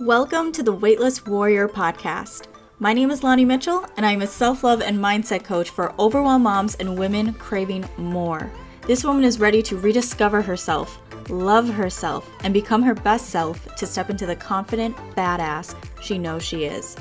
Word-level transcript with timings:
Welcome 0.00 0.52
to 0.52 0.62
the 0.62 0.74
Weightless 0.74 1.24
Warrior 1.24 1.68
podcast. 1.68 2.48
My 2.80 2.92
name 2.92 3.10
is 3.10 3.22
Lonnie 3.22 3.46
Mitchell, 3.46 3.86
and 3.96 4.04
I 4.04 4.12
am 4.12 4.20
a 4.20 4.26
self 4.26 4.62
love 4.62 4.82
and 4.82 4.98
mindset 4.98 5.42
coach 5.42 5.70
for 5.70 5.94
overwhelmed 5.98 6.44
moms 6.44 6.74
and 6.74 6.98
women 6.98 7.32
craving 7.32 7.88
more. 7.96 8.52
This 8.86 9.04
woman 9.04 9.24
is 9.24 9.40
ready 9.40 9.62
to 9.62 9.78
rediscover 9.78 10.42
herself, 10.42 11.00
love 11.30 11.70
herself, 11.70 12.30
and 12.44 12.52
become 12.52 12.82
her 12.82 12.92
best 12.92 13.30
self 13.30 13.74
to 13.76 13.86
step 13.86 14.10
into 14.10 14.26
the 14.26 14.36
confident 14.36 14.94
badass 15.16 15.74
she 16.02 16.18
knows 16.18 16.42
she 16.42 16.64
is. 16.64 16.94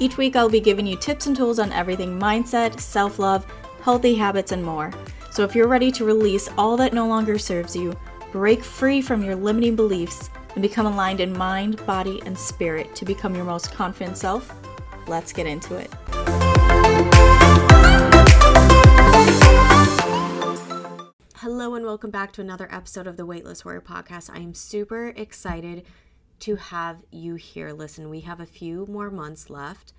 Each 0.00 0.16
week, 0.16 0.34
I'll 0.34 0.48
be 0.48 0.58
giving 0.58 0.88
you 0.88 0.96
tips 0.96 1.28
and 1.28 1.36
tools 1.36 1.60
on 1.60 1.70
everything 1.70 2.18
mindset, 2.18 2.80
self 2.80 3.20
love, 3.20 3.46
healthy 3.82 4.16
habits, 4.16 4.50
and 4.50 4.64
more. 4.64 4.92
So 5.30 5.44
if 5.44 5.54
you're 5.54 5.68
ready 5.68 5.92
to 5.92 6.04
release 6.04 6.48
all 6.58 6.76
that 6.78 6.94
no 6.94 7.06
longer 7.06 7.38
serves 7.38 7.76
you, 7.76 7.96
break 8.32 8.64
free 8.64 9.00
from 9.00 9.22
your 9.22 9.36
limiting 9.36 9.76
beliefs, 9.76 10.30
and 10.54 10.62
become 10.62 10.86
aligned 10.86 11.20
in 11.20 11.36
mind, 11.36 11.84
body, 11.86 12.22
and 12.26 12.38
spirit 12.38 12.94
to 12.94 13.04
become 13.04 13.34
your 13.34 13.44
most 13.44 13.72
confident 13.72 14.16
self, 14.16 14.52
let's 15.08 15.32
get 15.32 15.46
into 15.46 15.76
it. 15.76 15.92
Hello, 21.36 21.74
and 21.74 21.84
welcome 21.84 22.10
back 22.10 22.32
to 22.32 22.40
another 22.40 22.68
episode 22.70 23.06
of 23.06 23.16
the 23.16 23.26
Weightless 23.26 23.64
Warrior 23.64 23.80
podcast. 23.80 24.30
I 24.32 24.38
am 24.38 24.54
super 24.54 25.08
excited 25.08 25.84
to 26.40 26.56
have 26.56 27.02
you 27.10 27.34
here. 27.34 27.72
Listen, 27.72 28.08
we 28.08 28.20
have 28.20 28.40
a 28.40 28.46
few 28.46 28.86
more 28.86 29.10
months 29.10 29.50
left 29.50 29.92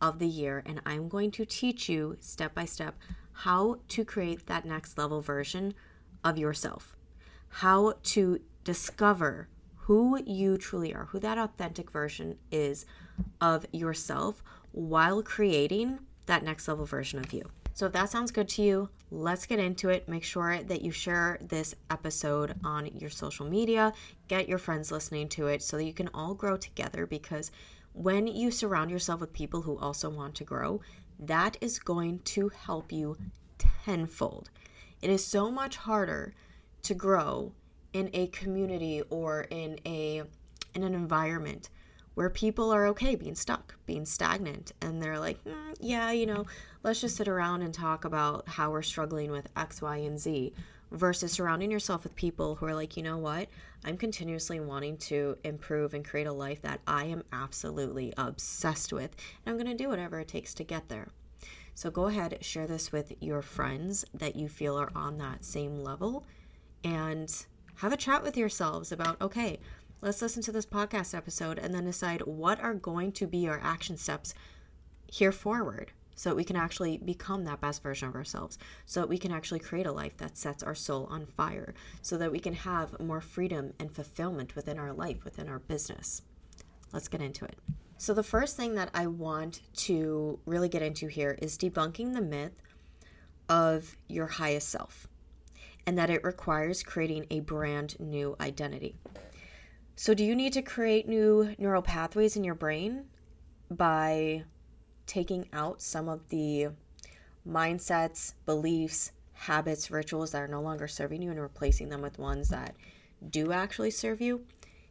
of 0.00 0.18
the 0.18 0.26
year, 0.26 0.62
and 0.66 0.80
I'm 0.84 1.08
going 1.08 1.30
to 1.32 1.46
teach 1.46 1.88
you 1.88 2.16
step 2.20 2.54
by 2.54 2.64
step 2.64 2.96
how 3.32 3.78
to 3.88 4.04
create 4.04 4.46
that 4.46 4.64
next 4.64 4.98
level 4.98 5.20
version 5.20 5.74
of 6.24 6.38
yourself, 6.38 6.96
how 7.48 7.94
to 8.02 8.40
discover 8.64 9.48
who 9.86 10.22
you 10.24 10.56
truly 10.56 10.94
are, 10.94 11.06
who 11.06 11.18
that 11.18 11.38
authentic 11.38 11.90
version 11.90 12.38
is 12.50 12.86
of 13.40 13.66
yourself 13.72 14.42
while 14.70 15.22
creating 15.22 15.98
that 16.26 16.44
next 16.44 16.68
level 16.68 16.86
version 16.86 17.18
of 17.18 17.32
you. 17.32 17.42
So, 17.74 17.86
if 17.86 17.92
that 17.92 18.10
sounds 18.10 18.30
good 18.30 18.48
to 18.50 18.62
you, 18.62 18.90
let's 19.10 19.46
get 19.46 19.58
into 19.58 19.88
it. 19.88 20.08
Make 20.08 20.24
sure 20.24 20.62
that 20.62 20.82
you 20.82 20.90
share 20.90 21.38
this 21.40 21.74
episode 21.90 22.54
on 22.62 22.86
your 22.86 23.10
social 23.10 23.46
media, 23.46 23.92
get 24.28 24.48
your 24.48 24.58
friends 24.58 24.92
listening 24.92 25.28
to 25.30 25.46
it 25.46 25.62
so 25.62 25.78
that 25.78 25.84
you 25.84 25.94
can 25.94 26.10
all 26.12 26.34
grow 26.34 26.56
together. 26.56 27.06
Because 27.06 27.50
when 27.92 28.26
you 28.26 28.50
surround 28.50 28.90
yourself 28.90 29.20
with 29.20 29.32
people 29.32 29.62
who 29.62 29.78
also 29.78 30.10
want 30.10 30.34
to 30.36 30.44
grow, 30.44 30.80
that 31.18 31.56
is 31.60 31.78
going 31.78 32.20
to 32.20 32.50
help 32.50 32.92
you 32.92 33.16
tenfold. 33.84 34.50
It 35.00 35.10
is 35.10 35.26
so 35.26 35.50
much 35.50 35.76
harder 35.76 36.34
to 36.82 36.94
grow 36.94 37.52
in 37.92 38.10
a 38.12 38.26
community 38.28 39.02
or 39.10 39.46
in 39.50 39.78
a 39.86 40.22
in 40.74 40.82
an 40.82 40.94
environment 40.94 41.68
where 42.14 42.30
people 42.30 42.70
are 42.70 42.86
okay 42.86 43.14
being 43.14 43.34
stuck, 43.34 43.74
being 43.86 44.04
stagnant, 44.04 44.72
and 44.82 45.02
they're 45.02 45.18
like, 45.18 45.42
mm, 45.44 45.74
yeah, 45.80 46.10
you 46.10 46.26
know, 46.26 46.46
let's 46.82 47.00
just 47.00 47.16
sit 47.16 47.28
around 47.28 47.62
and 47.62 47.72
talk 47.72 48.04
about 48.04 48.46
how 48.48 48.70
we're 48.70 48.82
struggling 48.82 49.30
with 49.30 49.48
X, 49.56 49.80
Y, 49.80 49.96
and 49.98 50.20
Z, 50.20 50.52
versus 50.90 51.32
surrounding 51.32 51.70
yourself 51.70 52.04
with 52.04 52.14
people 52.14 52.56
who 52.56 52.66
are 52.66 52.74
like, 52.74 52.96
you 52.96 53.02
know 53.02 53.16
what, 53.16 53.48
I'm 53.84 53.96
continuously 53.96 54.60
wanting 54.60 54.98
to 54.98 55.38
improve 55.42 55.94
and 55.94 56.04
create 56.04 56.26
a 56.26 56.32
life 56.32 56.60
that 56.62 56.80
I 56.86 57.04
am 57.06 57.24
absolutely 57.32 58.12
obsessed 58.18 58.92
with, 58.92 59.16
and 59.46 59.58
I'm 59.58 59.66
to 59.66 59.82
do 59.82 59.88
whatever 59.88 60.20
it 60.20 60.28
takes 60.28 60.52
to 60.54 60.64
get 60.64 60.88
there. 60.88 61.08
So 61.74 61.90
go 61.90 62.06
ahead, 62.06 62.44
share 62.44 62.66
this 62.66 62.92
with 62.92 63.14
your 63.20 63.40
friends 63.40 64.04
that 64.12 64.36
you 64.36 64.48
feel 64.48 64.78
are 64.78 64.92
on 64.94 65.16
that 65.18 65.46
same 65.46 65.82
level, 65.82 66.26
and 66.84 67.34
have 67.82 67.92
a 67.92 67.96
chat 67.96 68.22
with 68.22 68.36
yourselves 68.36 68.92
about 68.92 69.20
okay, 69.20 69.58
let's 70.00 70.22
listen 70.22 70.40
to 70.40 70.52
this 70.52 70.64
podcast 70.64 71.16
episode 71.16 71.58
and 71.58 71.74
then 71.74 71.84
decide 71.84 72.20
what 72.20 72.60
are 72.60 72.74
going 72.74 73.10
to 73.10 73.26
be 73.26 73.48
our 73.48 73.58
action 73.60 73.96
steps 73.96 74.34
here 75.08 75.32
forward 75.32 75.90
so 76.14 76.30
that 76.30 76.36
we 76.36 76.44
can 76.44 76.54
actually 76.54 76.96
become 76.98 77.44
that 77.44 77.60
best 77.60 77.82
version 77.82 78.06
of 78.06 78.14
ourselves, 78.14 78.56
so 78.86 79.00
that 79.00 79.08
we 79.08 79.18
can 79.18 79.32
actually 79.32 79.58
create 79.58 79.86
a 79.86 79.90
life 79.90 80.16
that 80.18 80.38
sets 80.38 80.62
our 80.62 80.76
soul 80.76 81.08
on 81.10 81.26
fire, 81.26 81.74
so 82.02 82.16
that 82.16 82.30
we 82.30 82.38
can 82.38 82.54
have 82.54 83.00
more 83.00 83.20
freedom 83.20 83.72
and 83.80 83.90
fulfillment 83.90 84.54
within 84.54 84.78
our 84.78 84.92
life, 84.92 85.24
within 85.24 85.48
our 85.48 85.58
business. 85.58 86.22
Let's 86.92 87.08
get 87.08 87.20
into 87.20 87.44
it. 87.44 87.56
So, 87.98 88.14
the 88.14 88.22
first 88.22 88.56
thing 88.56 88.76
that 88.76 88.90
I 88.94 89.08
want 89.08 89.60
to 89.78 90.38
really 90.46 90.68
get 90.68 90.82
into 90.82 91.08
here 91.08 91.36
is 91.42 91.58
debunking 91.58 92.12
the 92.12 92.20
myth 92.20 92.62
of 93.48 93.96
your 94.06 94.28
highest 94.28 94.68
self 94.68 95.08
and 95.86 95.98
that 95.98 96.10
it 96.10 96.24
requires 96.24 96.82
creating 96.82 97.26
a 97.30 97.40
brand 97.40 97.98
new 97.98 98.36
identity. 98.40 98.96
So, 99.96 100.14
do 100.14 100.24
you 100.24 100.34
need 100.34 100.52
to 100.54 100.62
create 100.62 101.08
new 101.08 101.54
neural 101.58 101.82
pathways 101.82 102.36
in 102.36 102.44
your 102.44 102.54
brain 102.54 103.04
by 103.70 104.44
taking 105.06 105.48
out 105.52 105.82
some 105.82 106.08
of 106.08 106.28
the 106.28 106.68
mindsets, 107.46 108.34
beliefs, 108.46 109.12
habits, 109.32 109.90
rituals 109.90 110.32
that 110.32 110.42
are 110.42 110.48
no 110.48 110.60
longer 110.60 110.86
serving 110.88 111.22
you 111.22 111.30
and 111.30 111.40
replacing 111.40 111.88
them 111.88 112.00
with 112.00 112.18
ones 112.18 112.48
that 112.48 112.74
do 113.28 113.52
actually 113.52 113.90
serve 113.90 114.20
you? 114.20 114.44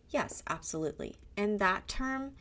Yes, 0.09 0.43
absolutely. 0.47 1.15
And 1.37 1.59
that 1.59 1.87
term, 1.87 2.33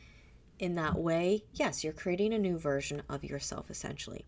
in 0.59 0.75
that 0.75 0.97
way, 0.97 1.45
yes, 1.53 1.83
you're 1.83 1.93
creating 1.93 2.33
a 2.33 2.39
new 2.39 2.57
version 2.57 3.01
of 3.09 3.23
yourself 3.23 3.69
essentially. 3.69 4.25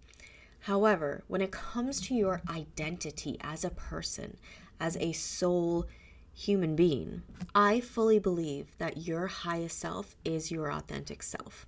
However, 0.63 1.24
when 1.28 1.41
it 1.41 1.51
comes 1.51 2.00
to 2.01 2.16
your 2.16 2.41
identity 2.50 3.38
as 3.41 3.66
a 3.66 3.69
person, 3.69 4.38
as 4.79 4.96
a 4.97 5.12
soul 5.12 5.88
human 6.34 6.78
being, 6.78 7.24
I 7.53 7.81
fully 7.81 8.18
believe 8.18 8.68
that 8.78 9.06
your 9.06 9.28
highest 9.28 9.78
self 9.78 10.16
is 10.24 10.51
your 10.51 10.72
authentic 10.72 11.22
self. 11.22 11.66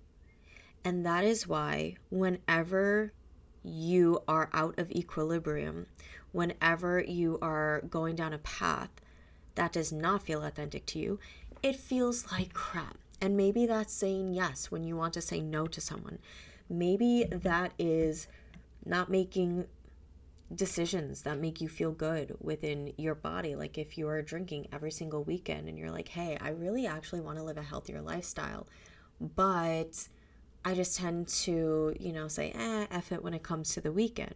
And 0.85 1.05
that 1.05 1.25
is 1.25 1.45
why, 1.45 1.95
whenever 2.09 3.11
you 3.63 4.23
are 4.29 4.49
out 4.53 4.79
of 4.79 4.91
equilibrium, 4.91 5.87
whenever 6.31 7.01
you 7.01 7.37
are 7.41 7.81
going 7.89 8.15
down 8.15 8.31
a 8.31 8.37
path 8.37 8.91
that 9.55 9.73
does 9.73 9.91
not 9.91 10.23
feel 10.23 10.41
authentic 10.41 10.85
to 10.85 10.99
you, 10.99 11.19
it 11.61 11.75
feels 11.75 12.31
like 12.31 12.53
crap. 12.53 12.97
And 13.19 13.35
maybe 13.35 13.65
that's 13.65 13.93
saying 13.93 14.33
yes 14.33 14.71
when 14.71 14.85
you 14.85 14.95
want 14.95 15.13
to 15.15 15.21
say 15.21 15.41
no 15.41 15.67
to 15.67 15.81
someone. 15.81 16.19
Maybe 16.69 17.25
that 17.29 17.73
is 17.77 18.27
not 18.85 19.09
making 19.09 19.65
decisions 20.53 21.23
that 21.23 21.39
make 21.39 21.59
you 21.59 21.67
feel 21.67 21.91
good 21.91 22.35
within 22.39 22.93
your 22.97 23.15
body. 23.15 23.55
Like 23.55 23.77
if 23.77 23.97
you 23.97 24.07
are 24.07 24.21
drinking 24.21 24.67
every 24.71 24.91
single 24.91 25.23
weekend 25.23 25.67
and 25.67 25.77
you're 25.77 25.91
like, 25.91 26.09
hey, 26.09 26.37
I 26.39 26.49
really 26.49 26.85
actually 26.85 27.21
want 27.21 27.37
to 27.37 27.43
live 27.43 27.57
a 27.57 27.63
healthier 27.63 28.01
lifestyle, 28.01 28.67
but 29.19 30.07
I 30.63 30.73
just 30.75 30.97
tend 30.97 31.27
to, 31.29 31.95
you 31.99 32.13
know, 32.13 32.27
say, 32.27 32.51
eh, 32.51 32.85
F 32.91 33.11
it 33.11 33.23
when 33.23 33.33
it 33.33 33.43
comes 33.43 33.73
to 33.73 33.81
the 33.81 33.91
weekend, 33.91 34.35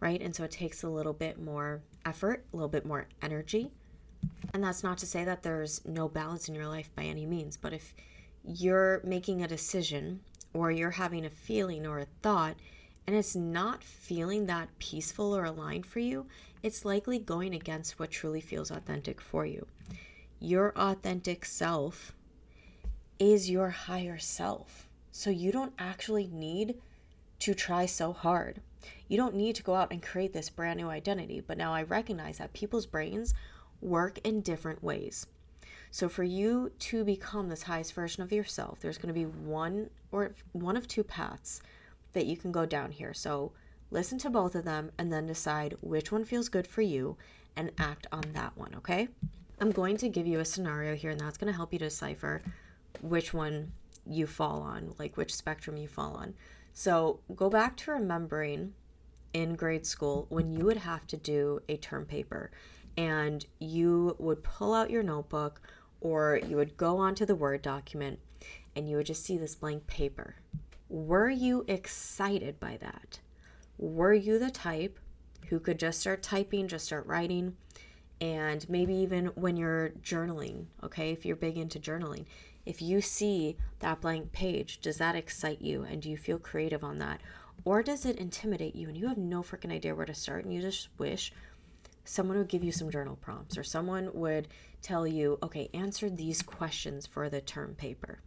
right? 0.00 0.20
And 0.20 0.34
so 0.34 0.44
it 0.44 0.50
takes 0.50 0.82
a 0.82 0.88
little 0.88 1.14
bit 1.14 1.40
more 1.40 1.82
effort, 2.04 2.44
a 2.52 2.56
little 2.56 2.68
bit 2.68 2.84
more 2.84 3.06
energy. 3.22 3.70
And 4.52 4.62
that's 4.62 4.82
not 4.82 4.98
to 4.98 5.06
say 5.06 5.24
that 5.24 5.42
there's 5.42 5.84
no 5.86 6.08
balance 6.08 6.48
in 6.48 6.54
your 6.54 6.68
life 6.68 6.90
by 6.94 7.04
any 7.04 7.24
means, 7.24 7.56
but 7.56 7.72
if 7.72 7.94
you're 8.44 9.00
making 9.04 9.42
a 9.42 9.48
decision 9.48 10.20
or 10.52 10.70
you're 10.70 10.92
having 10.92 11.24
a 11.24 11.30
feeling 11.30 11.86
or 11.86 11.98
a 11.98 12.06
thought, 12.22 12.56
and 13.08 13.16
it's 13.16 13.34
not 13.34 13.82
feeling 13.82 14.44
that 14.44 14.68
peaceful 14.78 15.34
or 15.34 15.46
aligned 15.46 15.86
for 15.86 15.98
you, 15.98 16.26
it's 16.62 16.84
likely 16.84 17.18
going 17.18 17.54
against 17.54 17.98
what 17.98 18.10
truly 18.10 18.42
feels 18.42 18.70
authentic 18.70 19.18
for 19.18 19.46
you. 19.46 19.66
Your 20.40 20.74
authentic 20.76 21.46
self 21.46 22.12
is 23.18 23.48
your 23.48 23.70
higher 23.70 24.18
self. 24.18 24.90
So 25.10 25.30
you 25.30 25.50
don't 25.50 25.72
actually 25.78 26.26
need 26.26 26.74
to 27.38 27.54
try 27.54 27.86
so 27.86 28.12
hard. 28.12 28.60
You 29.08 29.16
don't 29.16 29.34
need 29.34 29.56
to 29.56 29.62
go 29.62 29.74
out 29.74 29.90
and 29.90 30.02
create 30.02 30.34
this 30.34 30.50
brand 30.50 30.78
new 30.78 30.90
identity. 30.90 31.40
But 31.40 31.56
now 31.56 31.72
I 31.72 31.84
recognize 31.84 32.36
that 32.36 32.52
people's 32.52 32.84
brains 32.84 33.32
work 33.80 34.18
in 34.18 34.42
different 34.42 34.84
ways. 34.84 35.26
So 35.90 36.10
for 36.10 36.24
you 36.24 36.72
to 36.80 37.04
become 37.04 37.48
this 37.48 37.62
highest 37.62 37.94
version 37.94 38.22
of 38.22 38.32
yourself, 38.32 38.80
there's 38.80 38.98
going 38.98 39.14
to 39.14 39.18
be 39.18 39.24
one 39.24 39.88
or 40.12 40.32
one 40.52 40.76
of 40.76 40.86
two 40.86 41.04
paths 41.04 41.62
that 42.12 42.26
you 42.26 42.36
can 42.36 42.52
go 42.52 42.66
down 42.66 42.92
here. 42.92 43.14
So 43.14 43.52
listen 43.90 44.18
to 44.18 44.30
both 44.30 44.54
of 44.54 44.64
them 44.64 44.90
and 44.98 45.12
then 45.12 45.26
decide 45.26 45.76
which 45.80 46.12
one 46.12 46.24
feels 46.24 46.48
good 46.48 46.66
for 46.66 46.82
you 46.82 47.16
and 47.56 47.72
act 47.78 48.06
on 48.12 48.24
that 48.34 48.56
one, 48.56 48.74
okay? 48.76 49.08
I'm 49.60 49.72
going 49.72 49.96
to 49.98 50.08
give 50.08 50.26
you 50.26 50.38
a 50.38 50.44
scenario 50.44 50.94
here, 50.94 51.10
and 51.10 51.20
that's 51.20 51.36
going 51.36 51.52
to 51.52 51.56
help 51.56 51.72
you 51.72 51.78
decipher 51.78 52.42
which 53.02 53.34
one 53.34 53.72
you 54.06 54.26
fall 54.26 54.62
on, 54.62 54.94
like 54.98 55.16
which 55.16 55.34
spectrum 55.34 55.76
you 55.76 55.88
fall 55.88 56.14
on. 56.14 56.34
So 56.72 57.20
go 57.34 57.50
back 57.50 57.76
to 57.78 57.90
remembering 57.90 58.74
in 59.32 59.56
grade 59.56 59.86
school 59.86 60.26
when 60.28 60.52
you 60.52 60.64
would 60.64 60.78
have 60.78 61.06
to 61.08 61.16
do 61.16 61.60
a 61.68 61.76
term 61.76 62.06
paper 62.06 62.50
and 62.96 63.44
you 63.58 64.16
would 64.18 64.42
pull 64.42 64.74
out 64.74 64.90
your 64.90 65.02
notebook 65.02 65.60
or 66.00 66.40
you 66.46 66.56
would 66.56 66.76
go 66.76 66.98
onto 66.98 67.26
the 67.26 67.34
Word 67.34 67.62
document 67.62 68.20
and 68.74 68.88
you 68.88 68.96
would 68.96 69.06
just 69.06 69.24
see 69.24 69.36
this 69.36 69.54
blank 69.54 69.86
paper 69.86 70.36
were 70.88 71.30
you 71.30 71.64
excited 71.68 72.58
by 72.60 72.78
that? 72.78 73.20
Were 73.78 74.14
you 74.14 74.38
the 74.38 74.50
type 74.50 74.98
who 75.48 75.60
could 75.60 75.78
just 75.78 76.00
start 76.00 76.22
typing, 76.22 76.68
just 76.68 76.86
start 76.86 77.06
writing, 77.06 77.56
And 78.20 78.68
maybe 78.68 78.94
even 78.94 79.26
when 79.34 79.56
you're 79.56 79.90
journaling, 80.02 80.66
okay, 80.82 81.10
if 81.12 81.24
you're 81.24 81.36
big 81.36 81.56
into 81.56 81.78
journaling, 81.78 82.24
if 82.66 82.82
you 82.82 83.00
see 83.00 83.56
that 83.78 84.00
blank 84.00 84.32
page, 84.32 84.80
does 84.80 84.98
that 84.98 85.14
excite 85.14 85.62
you 85.62 85.84
and 85.84 86.02
do 86.02 86.10
you 86.10 86.16
feel 86.16 86.38
creative 86.38 86.82
on 86.82 86.98
that? 86.98 87.20
Or 87.64 87.82
does 87.82 88.04
it 88.04 88.16
intimidate 88.16 88.74
you 88.74 88.88
and 88.88 88.96
you 88.96 89.08
have 89.08 89.18
no 89.18 89.42
freaking 89.42 89.72
idea 89.72 89.94
where 89.94 90.06
to 90.06 90.14
start 90.14 90.44
and 90.44 90.52
you 90.52 90.60
just 90.60 90.88
wish 90.98 91.32
someone 92.04 92.38
would 92.38 92.48
give 92.48 92.64
you 92.64 92.72
some 92.72 92.90
journal 92.90 93.16
prompts 93.16 93.56
or 93.56 93.62
someone 93.62 94.10
would 94.14 94.48
tell 94.82 95.06
you, 95.06 95.38
okay, 95.42 95.68
answer 95.74 96.08
these 96.10 96.42
questions 96.42 97.06
for 97.06 97.28
the 97.28 97.40
term 97.40 97.74
paper. 97.74 98.20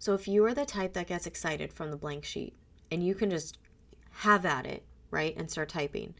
So 0.00 0.14
if 0.14 0.26
you 0.26 0.46
are 0.46 0.54
the 0.54 0.64
type 0.64 0.94
that 0.94 1.08
gets 1.08 1.26
excited 1.26 1.74
from 1.74 1.90
the 1.90 1.96
blank 1.98 2.24
sheet 2.24 2.54
and 2.90 3.06
you 3.06 3.14
can 3.14 3.28
just 3.28 3.58
have 4.10 4.46
at 4.46 4.64
it, 4.64 4.82
right, 5.10 5.36
and 5.36 5.50
start 5.50 5.68
typing, 5.68 6.14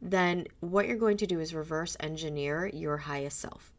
then 0.00 0.48
what 0.58 0.88
you're 0.88 0.96
going 0.96 1.16
to 1.18 1.26
do 1.28 1.38
is 1.38 1.54
reverse 1.54 1.96
engineer 2.00 2.66
your 2.66 2.96
highest 2.96 3.38
self. 3.38 3.72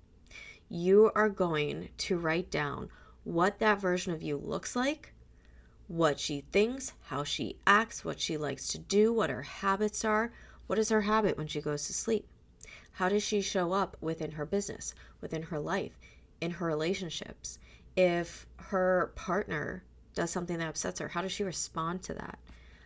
You 0.69 1.11
are 1.15 1.27
going 1.27 1.89
to 1.97 2.17
write 2.17 2.49
down 2.49 2.87
what 3.25 3.59
that 3.59 3.81
version 3.81 4.13
of 4.13 4.23
you 4.23 4.37
looks 4.37 4.73
like, 4.73 5.13
what 5.89 6.17
she 6.17 6.45
thinks, 6.53 6.93
how 7.07 7.25
she 7.25 7.57
acts, 7.67 8.05
what 8.05 8.21
she 8.21 8.37
likes 8.37 8.69
to 8.69 8.79
do, 8.79 9.11
what 9.11 9.29
her 9.29 9.41
habits 9.41 10.05
are. 10.05 10.31
What 10.67 10.79
is 10.79 10.87
her 10.87 11.01
habit 11.01 11.37
when 11.37 11.47
she 11.47 11.59
goes 11.59 11.87
to 11.87 11.93
sleep? 11.93 12.25
How 12.93 13.09
does 13.09 13.21
she 13.21 13.41
show 13.41 13.73
up 13.73 13.97
within 13.99 14.31
her 14.31 14.45
business, 14.45 14.95
within 15.19 15.43
her 15.43 15.59
life, 15.59 15.99
in 16.39 16.51
her 16.51 16.65
relationships? 16.65 17.59
If 17.95 18.47
her 18.57 19.11
partner 19.15 19.83
does 20.15 20.31
something 20.31 20.57
that 20.57 20.69
upsets 20.69 20.99
her, 20.99 21.09
how 21.09 21.21
does 21.21 21.31
she 21.31 21.43
respond 21.43 22.03
to 22.03 22.13
that? 22.15 22.39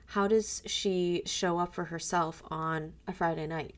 How 0.07 0.27
does 0.27 0.63
she 0.65 1.23
show 1.25 1.59
up 1.59 1.73
for 1.73 1.85
herself 1.85 2.41
on 2.49 2.93
a 3.07 3.13
Friday 3.13 3.47
night? 3.47 3.75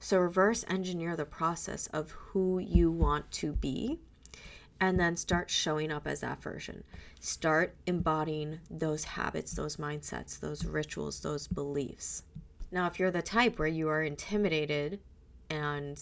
So, 0.00 0.18
reverse 0.18 0.64
engineer 0.68 1.16
the 1.16 1.24
process 1.24 1.88
of 1.88 2.12
who 2.12 2.58
you 2.58 2.90
want 2.90 3.30
to 3.32 3.52
be 3.52 3.98
and 4.80 4.98
then 4.98 5.16
start 5.16 5.50
showing 5.50 5.90
up 5.90 6.06
as 6.06 6.20
that 6.20 6.40
version. 6.42 6.84
Start 7.20 7.74
embodying 7.86 8.60
those 8.70 9.04
habits, 9.04 9.52
those 9.52 9.76
mindsets, 9.76 10.38
those 10.38 10.64
rituals, 10.64 11.20
those 11.20 11.48
beliefs. 11.48 12.22
Now, 12.70 12.86
if 12.86 12.98
you're 12.98 13.10
the 13.10 13.22
type 13.22 13.58
where 13.58 13.68
you 13.68 13.88
are 13.88 14.02
intimidated, 14.02 15.00
and 15.50 16.00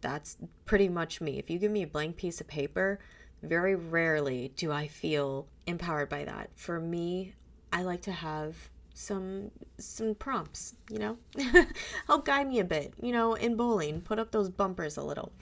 that's 0.00 0.36
pretty 0.66 0.88
much 0.88 1.20
me, 1.20 1.38
if 1.38 1.48
you 1.48 1.58
give 1.58 1.72
me 1.72 1.82
a 1.82 1.86
blank 1.86 2.16
piece 2.16 2.40
of 2.40 2.46
paper, 2.46 2.98
very 3.42 3.74
rarely 3.74 4.52
do 4.56 4.70
I 4.72 4.88
feel 4.88 5.46
empowered 5.66 6.08
by 6.08 6.24
that. 6.24 6.50
For 6.56 6.80
me, 6.80 7.34
I 7.72 7.82
like 7.82 8.02
to 8.02 8.12
have 8.12 8.70
some 8.94 9.50
some 9.78 10.14
prompts, 10.14 10.74
you 10.90 10.98
know? 10.98 11.18
Help 12.06 12.26
guide 12.26 12.48
me 12.48 12.60
a 12.60 12.64
bit, 12.64 12.92
you 13.00 13.12
know, 13.12 13.34
in 13.34 13.56
bowling, 13.56 14.00
put 14.00 14.18
up 14.18 14.30
those 14.30 14.50
bumpers 14.50 14.96
a 14.96 15.02
little. 15.02 15.32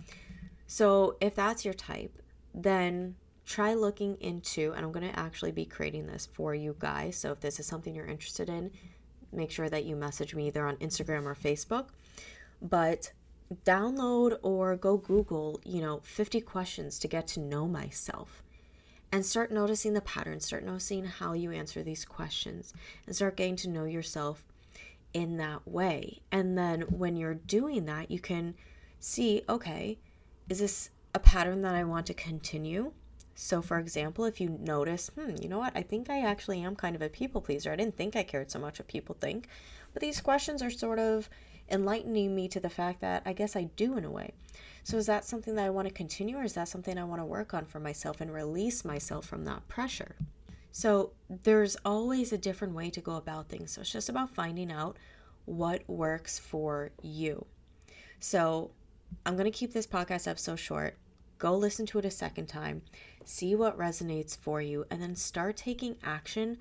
So, 0.66 1.16
if 1.20 1.34
that's 1.34 1.64
your 1.64 1.74
type, 1.74 2.22
then 2.54 3.16
try 3.46 3.74
looking 3.74 4.16
into 4.20 4.72
and 4.74 4.84
I'm 4.84 4.92
going 4.92 5.10
to 5.10 5.18
actually 5.18 5.52
be 5.52 5.64
creating 5.64 6.06
this 6.06 6.26
for 6.26 6.54
you 6.54 6.76
guys. 6.78 7.16
So, 7.16 7.32
if 7.32 7.40
this 7.40 7.58
is 7.58 7.66
something 7.66 7.94
you're 7.94 8.06
interested 8.06 8.48
in, 8.48 8.70
make 9.32 9.50
sure 9.50 9.68
that 9.68 9.84
you 9.84 9.96
message 9.96 10.34
me 10.34 10.46
either 10.46 10.66
on 10.66 10.76
Instagram 10.76 11.24
or 11.24 11.34
Facebook. 11.34 11.88
But 12.60 13.12
download 13.64 14.38
or 14.42 14.76
go 14.76 14.96
Google, 14.96 15.60
you 15.64 15.80
know, 15.80 16.00
50 16.04 16.40
questions 16.42 16.98
to 16.98 17.08
get 17.08 17.26
to 17.28 17.40
know 17.40 17.66
myself 17.66 18.42
and 19.10 19.24
start 19.24 19.50
noticing 19.50 19.94
the 19.94 20.00
patterns, 20.00 20.46
start 20.46 20.64
noticing 20.64 21.04
how 21.04 21.32
you 21.32 21.50
answer 21.50 21.82
these 21.82 22.04
questions, 22.04 22.74
and 23.06 23.16
start 23.16 23.36
getting 23.36 23.56
to 23.56 23.68
know 23.68 23.84
yourself 23.84 24.44
in 25.14 25.38
that 25.38 25.66
way. 25.66 26.20
And 26.30 26.58
then 26.58 26.82
when 26.82 27.16
you're 27.16 27.34
doing 27.34 27.86
that, 27.86 28.10
you 28.10 28.20
can 28.20 28.54
see 29.00 29.42
okay, 29.48 29.98
is 30.48 30.58
this 30.58 30.90
a 31.14 31.18
pattern 31.18 31.62
that 31.62 31.74
I 31.74 31.84
want 31.84 32.06
to 32.06 32.14
continue? 32.14 32.92
So, 33.34 33.62
for 33.62 33.78
example, 33.78 34.24
if 34.24 34.40
you 34.40 34.58
notice, 34.60 35.10
hmm, 35.14 35.36
you 35.40 35.48
know 35.48 35.58
what, 35.58 35.72
I 35.76 35.82
think 35.82 36.10
I 36.10 36.22
actually 36.22 36.60
am 36.60 36.74
kind 36.74 36.96
of 36.96 37.02
a 37.02 37.08
people 37.08 37.40
pleaser. 37.40 37.72
I 37.72 37.76
didn't 37.76 37.96
think 37.96 38.16
I 38.16 38.24
cared 38.24 38.50
so 38.50 38.58
much 38.58 38.80
what 38.80 38.88
people 38.88 39.16
think. 39.18 39.46
But 39.92 40.02
these 40.02 40.20
questions 40.20 40.60
are 40.60 40.70
sort 40.70 40.98
of 40.98 41.30
enlightening 41.70 42.34
me 42.34 42.48
to 42.48 42.60
the 42.60 42.70
fact 42.70 43.00
that 43.00 43.22
I 43.24 43.32
guess 43.32 43.56
I 43.56 43.64
do 43.76 43.96
in 43.96 44.04
a 44.04 44.10
way. 44.10 44.32
So, 44.84 44.96
is 44.96 45.06
that 45.06 45.24
something 45.24 45.54
that 45.56 45.66
I 45.66 45.70
want 45.70 45.86
to 45.88 45.94
continue, 45.94 46.38
or 46.38 46.44
is 46.44 46.54
that 46.54 46.68
something 46.68 46.96
I 46.96 47.04
want 47.04 47.20
to 47.20 47.26
work 47.26 47.52
on 47.52 47.66
for 47.66 47.78
myself 47.80 48.20
and 48.20 48.32
release 48.32 48.84
myself 48.84 49.26
from 49.26 49.44
that 49.44 49.68
pressure? 49.68 50.16
So, 50.72 51.12
there's 51.28 51.76
always 51.84 52.32
a 52.32 52.38
different 52.38 52.74
way 52.74 52.90
to 52.90 53.00
go 53.00 53.16
about 53.16 53.48
things. 53.48 53.72
So, 53.72 53.82
it's 53.82 53.92
just 53.92 54.08
about 54.08 54.34
finding 54.34 54.72
out 54.72 54.96
what 55.44 55.88
works 55.88 56.38
for 56.38 56.90
you. 57.02 57.44
So, 58.20 58.70
I'm 59.26 59.36
going 59.36 59.50
to 59.50 59.58
keep 59.58 59.72
this 59.72 59.86
podcast 59.86 60.26
episode 60.26 60.56
short. 60.56 60.96
Go 61.38 61.54
listen 61.54 61.86
to 61.86 61.98
it 61.98 62.04
a 62.04 62.10
second 62.10 62.46
time, 62.46 62.82
see 63.24 63.54
what 63.54 63.78
resonates 63.78 64.36
for 64.36 64.60
you, 64.60 64.86
and 64.90 65.00
then 65.00 65.14
start 65.14 65.56
taking 65.56 65.96
action 66.02 66.58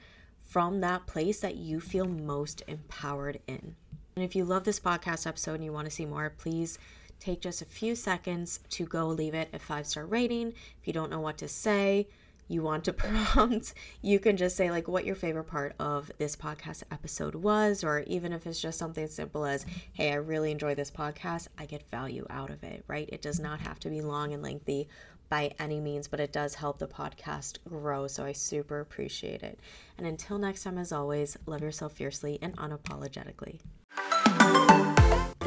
from 0.47 0.81
that 0.81 1.07
place 1.07 1.39
that 1.39 1.55
you 1.55 1.79
feel 1.79 2.07
most 2.07 2.61
empowered 2.67 3.39
in. 3.47 3.75
And 4.17 4.23
if 4.23 4.35
you 4.35 4.45
love 4.45 4.63
this 4.63 4.79
podcast 4.79 5.27
episode 5.27 5.53
and 5.53 5.63
you 5.63 5.71
want 5.71 5.85
to 5.85 5.91
see 5.91 6.07
more, 6.07 6.33
please 6.39 6.79
take 7.19 7.39
just 7.39 7.61
a 7.61 7.65
few 7.65 7.93
seconds 7.93 8.59
to 8.71 8.83
go 8.83 9.05
leave 9.05 9.35
it 9.35 9.47
a 9.53 9.59
five 9.59 9.85
star 9.85 10.07
rating. 10.07 10.55
If 10.81 10.87
you 10.87 10.91
don't 10.91 11.11
know 11.11 11.19
what 11.19 11.37
to 11.37 11.47
say, 11.47 12.07
you 12.47 12.63
want 12.63 12.85
to 12.85 12.93
prompt, 12.93 13.75
you 14.01 14.17
can 14.17 14.35
just 14.35 14.57
say 14.57 14.71
like 14.71 14.87
what 14.87 15.05
your 15.05 15.13
favorite 15.13 15.43
part 15.43 15.75
of 15.79 16.11
this 16.17 16.35
podcast 16.35 16.81
episode 16.89 17.35
was, 17.35 17.83
or 17.83 17.99
even 18.07 18.33
if 18.33 18.47
it's 18.47 18.59
just 18.59 18.79
something 18.79 19.07
simple 19.07 19.45
as, 19.45 19.67
hey, 19.93 20.11
I 20.11 20.15
really 20.15 20.49
enjoy 20.49 20.73
this 20.73 20.89
podcast, 20.89 21.49
I 21.55 21.67
get 21.67 21.87
value 21.91 22.25
out 22.31 22.49
of 22.49 22.63
it, 22.63 22.85
right? 22.87 23.07
It 23.13 23.21
does 23.21 23.39
not 23.39 23.59
have 23.59 23.79
to 23.81 23.89
be 23.91 24.01
long 24.01 24.33
and 24.33 24.41
lengthy 24.41 24.87
by 25.29 25.53
any 25.59 25.79
means, 25.79 26.07
but 26.07 26.19
it 26.19 26.33
does 26.33 26.55
help 26.55 26.79
the 26.79 26.87
podcast 26.87 27.59
grow. 27.69 28.07
So 28.07 28.25
I 28.25 28.31
super 28.31 28.79
appreciate 28.79 29.43
it. 29.43 29.59
And 29.95 30.07
until 30.07 30.39
next 30.39 30.63
time, 30.63 30.79
as 30.79 30.91
always, 30.91 31.37
love 31.45 31.61
yourself 31.61 31.93
fiercely 31.93 32.39
and 32.41 32.57
unapologetically. 32.57 33.59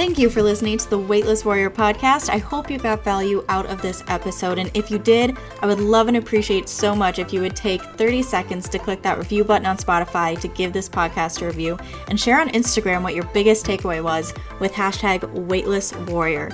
Thank 0.00 0.18
you 0.18 0.30
for 0.30 0.42
listening 0.42 0.78
to 0.78 0.88
the 0.88 0.98
Weightless 0.98 1.44
Warrior 1.44 1.68
podcast. 1.68 2.30
I 2.30 2.38
hope 2.38 2.70
you 2.70 2.78
got 2.78 3.04
value 3.04 3.44
out 3.50 3.66
of 3.66 3.82
this 3.82 4.02
episode. 4.08 4.58
And 4.58 4.70
if 4.74 4.90
you 4.90 4.98
did, 4.98 5.36
I 5.60 5.66
would 5.66 5.78
love 5.78 6.08
and 6.08 6.16
appreciate 6.16 6.70
so 6.70 6.96
much 6.96 7.18
if 7.18 7.34
you 7.34 7.42
would 7.42 7.54
take 7.54 7.82
30 7.82 8.22
seconds 8.22 8.66
to 8.70 8.78
click 8.78 9.02
that 9.02 9.18
review 9.18 9.44
button 9.44 9.66
on 9.66 9.76
Spotify 9.76 10.40
to 10.40 10.48
give 10.48 10.72
this 10.72 10.88
podcast 10.88 11.42
a 11.42 11.46
review 11.46 11.78
and 12.08 12.18
share 12.18 12.40
on 12.40 12.48
Instagram 12.48 13.02
what 13.02 13.14
your 13.14 13.24
biggest 13.34 13.66
takeaway 13.66 14.02
was 14.02 14.32
with 14.58 14.72
hashtag 14.72 15.30
Weightless 15.34 15.92
Warrior. 15.92 16.48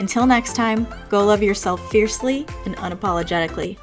Until 0.00 0.26
next 0.26 0.56
time, 0.56 0.84
go 1.08 1.24
love 1.24 1.40
yourself 1.40 1.92
fiercely 1.92 2.46
and 2.66 2.76
unapologetically. 2.78 3.78